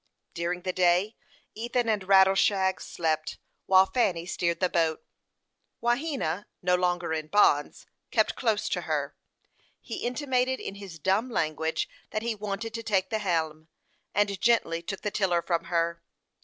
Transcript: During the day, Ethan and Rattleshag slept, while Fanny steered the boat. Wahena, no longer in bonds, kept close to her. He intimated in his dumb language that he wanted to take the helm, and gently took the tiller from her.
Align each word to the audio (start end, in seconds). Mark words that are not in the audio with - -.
During 0.33 0.61
the 0.61 0.73
day, 0.73 1.15
Ethan 1.53 1.87
and 1.87 2.01
Rattleshag 2.07 2.81
slept, 2.81 3.37
while 3.67 3.85
Fanny 3.85 4.25
steered 4.25 4.59
the 4.59 4.67
boat. 4.67 5.03
Wahena, 5.79 6.45
no 6.63 6.73
longer 6.73 7.13
in 7.13 7.27
bonds, 7.27 7.85
kept 8.09 8.33
close 8.35 8.67
to 8.69 8.81
her. 8.89 9.15
He 9.79 9.97
intimated 9.97 10.59
in 10.59 10.73
his 10.73 10.97
dumb 10.97 11.29
language 11.29 11.87
that 12.09 12.23
he 12.23 12.33
wanted 12.33 12.73
to 12.73 12.81
take 12.81 13.11
the 13.11 13.19
helm, 13.19 13.67
and 14.15 14.41
gently 14.41 14.81
took 14.81 15.01
the 15.01 15.11
tiller 15.11 15.43
from 15.43 15.65
her. 15.65 16.01